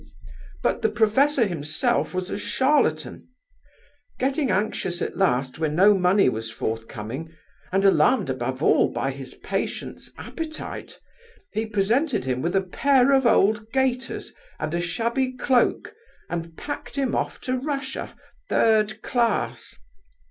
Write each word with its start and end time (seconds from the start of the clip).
But 0.63 0.81
the 0.81 0.89
professor 0.89 1.45
himself 1.45 2.11
was 2.15 2.31
a 2.31 2.37
charlatan. 2.39 3.29
Getting 4.17 4.49
anxious 4.49 4.99
at 4.99 5.15
last 5.15 5.59
when 5.59 5.75
no 5.75 5.93
money 5.95 6.27
was 6.27 6.49
forthcoming, 6.49 7.31
and 7.71 7.85
alarmed 7.85 8.27
above 8.27 8.63
all 8.63 8.91
by 8.91 9.11
his 9.11 9.35
patient's 9.35 10.09
appetite, 10.17 10.99
he 11.53 11.67
presented 11.67 12.25
him 12.25 12.41
with 12.41 12.55
a 12.55 12.61
pair 12.61 13.13
of 13.13 13.27
old 13.27 13.71
gaiters 13.71 14.33
and 14.59 14.73
a 14.73 14.81
shabby 14.81 15.33
cloak 15.37 15.93
and 16.31 16.57
packed 16.57 16.95
him 16.95 17.13
off 17.15 17.39
to 17.41 17.59
Russia, 17.59 18.15
third 18.49 19.03
class. 19.03 19.77